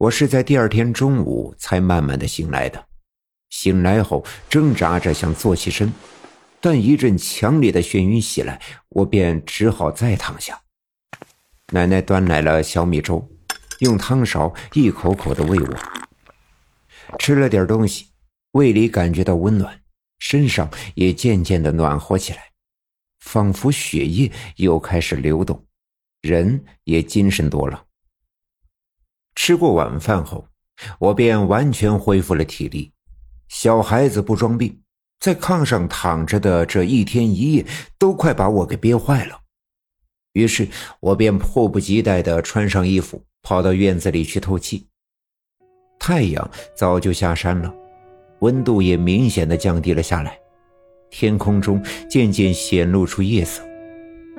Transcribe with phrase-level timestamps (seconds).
[0.00, 2.82] 我是在第二天中午才慢慢的醒来的。
[3.50, 5.92] 醒来后，挣扎着想坐起身，
[6.58, 8.58] 但一阵强烈的眩晕袭来，
[8.88, 10.58] 我便只好再躺下。
[11.74, 13.28] 奶奶端来了小米粥，
[13.80, 15.76] 用汤勺一口口的喂我。
[17.18, 18.06] 吃了点东西，
[18.52, 19.82] 胃里感觉到温暖，
[20.18, 22.38] 身上也渐渐的暖和起来，
[23.18, 25.62] 仿佛血液又开始流动，
[26.22, 27.84] 人也精神多了。
[29.42, 30.46] 吃过晚饭后，
[30.98, 32.92] 我便完全恢复了体力。
[33.48, 34.78] 小孩子不装病，
[35.18, 37.64] 在炕上躺着的这一天一夜，
[37.98, 39.40] 都快把我给憋坏了。
[40.34, 40.68] 于是，
[41.00, 44.86] 我便迫不及待地穿上衣服，跑到院子里去透气。
[45.98, 47.74] 太阳早就下山了，
[48.40, 50.38] 温度也明显的降低了下来，
[51.08, 53.62] 天空中渐渐显露出夜色。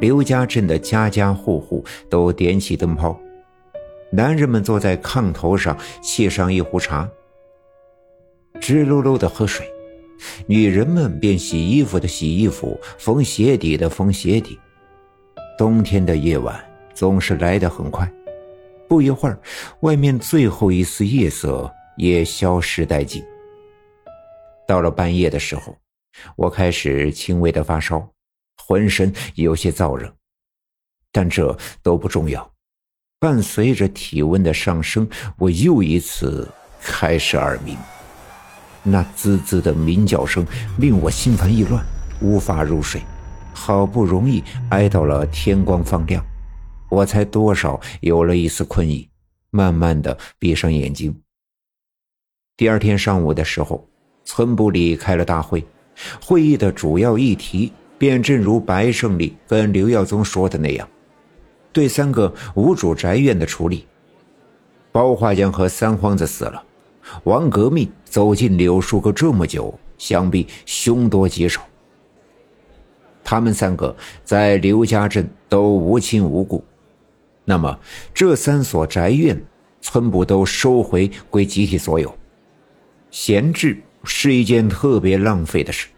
[0.00, 3.18] 刘家镇的家家户户都点起灯泡，
[4.14, 7.10] 男人们坐在炕头上，沏上一壶茶。
[8.60, 9.66] 直溜溜的喝水，
[10.46, 14.60] 女人们便洗衣服的洗衣服，缝鞋底的缝鞋底。
[15.56, 18.06] 冬天的夜晚总是来得很快，
[18.86, 19.40] 不一会儿，
[19.80, 23.24] 外面最后一丝夜色也消失殆尽。
[24.68, 25.74] 到了半夜的时候，
[26.36, 28.06] 我开始轻微的发烧，
[28.58, 30.14] 浑身有些燥热，
[31.10, 32.51] 但这都不重要。
[33.22, 36.48] 伴随着体温的上升，我又一次
[36.82, 37.76] 开始耳鸣。
[38.82, 40.44] 那滋滋的鸣叫声
[40.80, 41.80] 令我心烦意乱，
[42.20, 43.00] 无法入睡。
[43.54, 46.20] 好不容易挨到了天光放亮，
[46.90, 49.08] 我才多少有了一丝困意，
[49.50, 51.16] 慢慢的闭上眼睛。
[52.56, 53.88] 第二天上午的时候，
[54.24, 55.64] 村部里开了大会，
[56.20, 60.88] 会议的主要议题便正如白胜利跟刘耀宗说的那样，
[61.72, 63.86] 对三个无主宅院的处理。
[64.90, 66.62] 包华江和三皇子死了。
[67.24, 71.60] 王革命走进柳树沟这么久，想必凶多吉少。
[73.24, 73.94] 他们三个
[74.24, 76.62] 在刘家镇都无亲无故，
[77.44, 77.78] 那么
[78.12, 79.40] 这三所宅院，
[79.80, 82.14] 村部都收回归集体所有，
[83.10, 85.88] 闲置是一件特别浪费的事。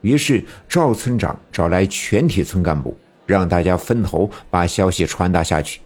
[0.00, 2.96] 于是赵村长找来全体村干部，
[3.30, 5.80] 让大家分头把消息传达下去，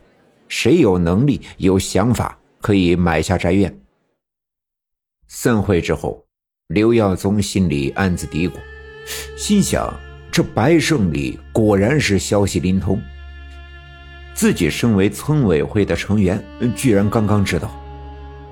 [0.48, 3.78] 谁有能力、有想法，可以买下宅院。
[5.28, 6.24] 散会之后，
[6.68, 8.52] 刘耀宗心里暗自嘀咕，
[9.36, 9.92] 心想：
[10.32, 12.98] 这白胜利果然是消息灵通。
[14.32, 16.42] 自己身为村委会的成员，
[16.74, 17.70] 居然刚刚知道。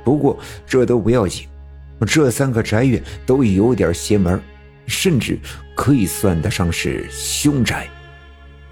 [0.05, 1.49] 不过这都不要紧，
[2.07, 4.39] 这三个宅院都有点邪门，
[4.87, 5.39] 甚至
[5.75, 7.89] 可以算得上是凶宅。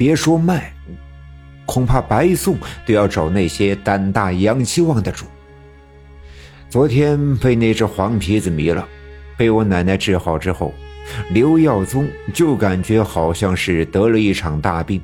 [0.01, 0.73] 别说卖，
[1.67, 2.57] 恐怕白送
[2.87, 5.27] 都要找那些胆大阳气旺的主。
[6.71, 8.89] 昨天被那只黄皮子迷了，
[9.37, 10.73] 被我奶奶治好之后，
[11.33, 15.03] 刘耀宗就感觉好像是得了一场大病，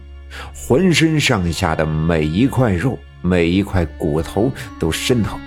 [0.55, 5.39] 浑身上下的每一块肉、每一块骨头都生疼。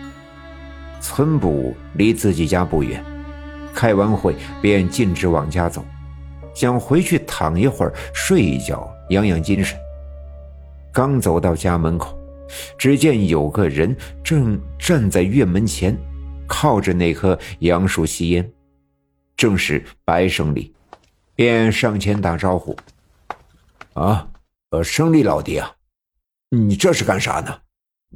[1.02, 3.04] 村部离自己家不远，
[3.74, 5.84] 开完会便径直往家走，
[6.54, 9.78] 想回去躺一会儿、睡一觉，养养精神。
[10.92, 12.18] 刚走到家门口，
[12.78, 15.98] 只见有个人正站在院门前。
[16.52, 18.52] 靠着那棵杨树吸烟，
[19.38, 20.74] 正是白胜利，
[21.36, 22.76] 便上前打招呼
[23.94, 24.28] ：“啊，
[24.72, 25.76] 呃，胜利老弟啊，
[26.50, 27.56] 你这是干啥呢？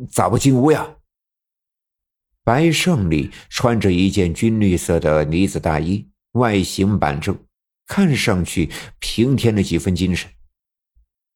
[0.10, 0.96] 咋不进屋呀？”
[2.44, 7.38] 白胜利穿着一件军绿色的呢子大衣，外形板正，
[7.86, 10.28] 看上去平添了几分精神。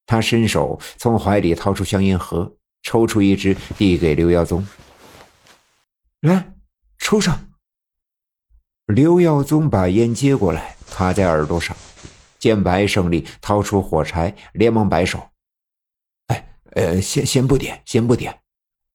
[0.08, 2.52] 他伸手从怀里掏出香烟盒，
[2.82, 4.66] 抽出一支，递给刘耀宗
[6.22, 6.54] ：“来。”
[6.98, 7.40] 抽上。
[8.88, 11.76] 刘耀宗把烟接过来，卡在耳朵上，
[12.40, 15.30] 见白胜利掏出火柴，连忙摆手
[16.28, 18.38] ：“哎，呃，先先不点，先不点。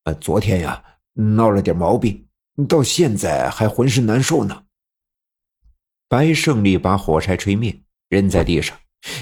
[0.05, 2.26] 呃，昨天呀，闹了点毛病，
[2.69, 4.64] 到现在还浑身难受呢。”
[6.09, 8.76] 白胜利把火柴吹灭，扔在地上，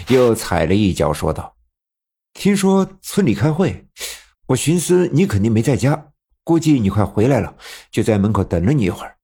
[0.09, 1.55] 又踩了一脚，说道
[2.33, 3.87] ：“听说村里开会，
[4.47, 6.07] 我寻思你肯定没在家。”
[6.43, 7.55] 估计你快回来了，
[7.93, 9.17] 就在门口等了你一会儿。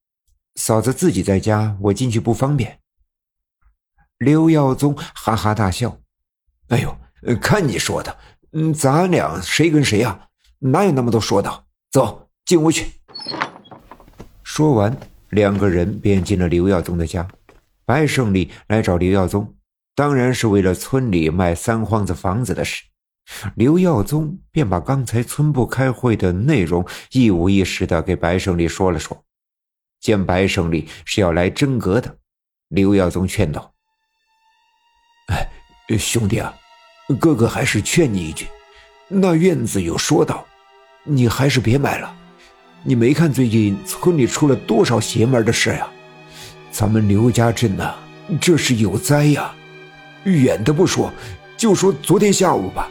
[0.56, 2.78] 嫂子自己在家，我进去不方便。
[4.18, 5.98] 刘耀宗哈哈大笑
[6.68, 6.96] ：“哎呦，
[7.40, 8.16] 看你说的，
[8.52, 10.28] 嗯，咱俩谁跟谁呀？
[10.60, 11.66] 哪有那么多说道？
[11.90, 12.92] 走进屋去。”
[14.44, 14.96] 说完，
[15.30, 17.26] 两个人便进了刘耀宗的家。
[17.84, 19.56] 白胜利来找刘耀宗，
[19.96, 22.84] 当然是为了村里卖三荒子房子的事，
[23.55, 29.25] 刘耀宗便把刚才村部开会的内容一五一十的给白胜利说了说。
[30.00, 32.19] 见白胜利是要来真格的，
[32.69, 33.73] 刘耀宗劝道
[35.28, 36.55] ：“哎，兄弟啊，
[37.19, 38.46] 哥哥还是劝你一句，
[39.08, 40.46] 那院子有说道，
[41.02, 42.14] 你还是别买了。
[42.84, 45.88] 你没看最近村里出了多少邪门的事呀？
[46.70, 47.96] 咱们刘家镇呐，
[48.40, 49.52] 这是有灾呀。
[50.25, 51.12] 远的不说，
[51.56, 52.88] 就说昨天下午吧。”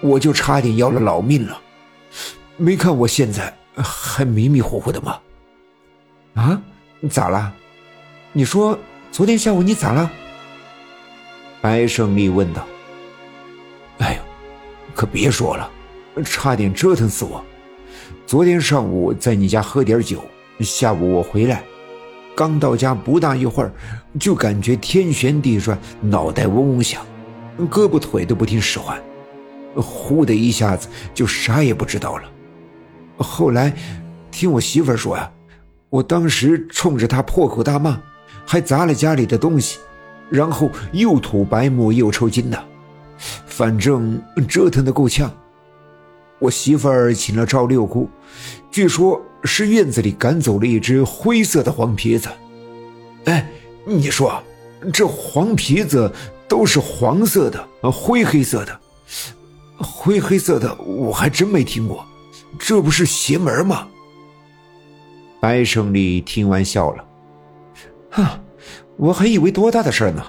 [0.00, 1.60] 我就差点要了老命了，
[2.56, 5.20] 没看我现在还迷迷糊糊的吗？
[6.34, 6.62] 啊，
[7.10, 7.52] 咋了？
[8.32, 8.78] 你说
[9.10, 10.10] 昨天下午你咋了？
[11.60, 12.64] 白胜利问道。
[13.98, 14.20] 哎呦，
[14.94, 15.68] 可别说了，
[16.24, 17.44] 差点折腾死我。
[18.24, 20.22] 昨天上午在你家喝点酒，
[20.60, 21.64] 下午我回来，
[22.36, 23.72] 刚到家不大一会儿，
[24.20, 27.04] 就感觉天旋地转，脑袋嗡嗡响，
[27.68, 28.96] 胳膊腿都不听使唤。
[29.80, 32.24] 呼的一下子就啥也不知道了。
[33.16, 33.74] 后来
[34.30, 35.30] 听我媳妇说呀，
[35.90, 38.00] 我当时冲着她破口大骂，
[38.46, 39.78] 还砸了家里的东西，
[40.30, 42.64] 然后又吐白沫又抽筋的，
[43.46, 45.30] 反正折腾的够呛。
[46.38, 48.08] 我媳妇儿请了赵六姑，
[48.70, 52.28] 据说是院子里赶走了一只灰色的黄皮子。
[53.24, 53.50] 哎，
[53.84, 54.40] 你说
[54.92, 56.12] 这黄皮子
[56.46, 58.80] 都是黄色的、灰黑色的。
[59.78, 62.04] 灰黑色的，我还真没听过，
[62.58, 63.88] 这不是邪门吗？
[65.40, 67.04] 白胜利听完笑了，
[68.10, 68.40] 哈，
[68.96, 70.22] 我还以为多大的事儿呢，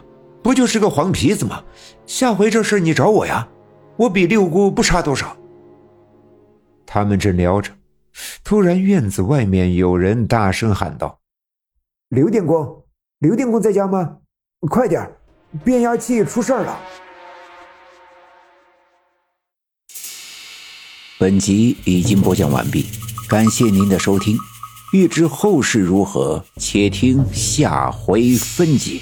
[0.43, 1.63] 不就是个黄皮子吗？
[2.05, 3.47] 下回这事你找我呀，
[3.97, 5.35] 我比六姑不差多少。
[6.85, 7.71] 他们正聊着，
[8.43, 11.19] 突然院子外面有人大声喊道
[12.09, 12.83] ：“刘电工，
[13.19, 14.17] 刘电工在家吗？
[14.69, 15.09] 快点，
[15.63, 16.79] 变压器出事了！”
[21.19, 22.85] 本集已经播讲完毕，
[23.27, 24.37] 感谢您的收听。
[24.93, 29.01] 欲知后事如何，且听下回分解。